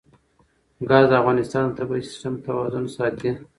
[0.89, 3.29] ګاز د افغانستان د طبعي سیسټم توازن ساتي.